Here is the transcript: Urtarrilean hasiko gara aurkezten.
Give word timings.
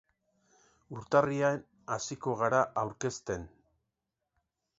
Urtarrilean 0.99 1.61
hasiko 1.97 2.35
gara 2.41 2.63
aurkezten. 2.85 3.47